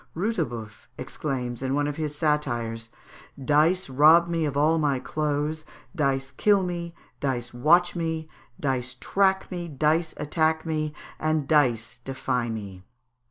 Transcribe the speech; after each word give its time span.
Rutebeuf 0.15 0.87
exclaims, 0.97 1.61
in 1.61 1.75
one 1.75 1.85
of 1.87 1.97
his 1.97 2.15
satires, 2.17 2.89
"Dice 3.39 3.87
rob 3.87 4.27
me 4.27 4.45
of 4.45 4.57
all 4.57 4.79
my 4.79 4.97
clothes, 4.97 5.63
dice 5.95 6.31
kill 6.31 6.63
me, 6.63 6.95
dice 7.19 7.53
watch 7.53 7.95
me, 7.95 8.27
dice 8.59 8.95
track 8.95 9.51
me, 9.51 9.67
dice 9.67 10.15
attack 10.17 10.65
me, 10.65 10.95
and 11.19 11.47
dice 11.47 11.99
defy 12.03 12.49
me." 12.49 12.83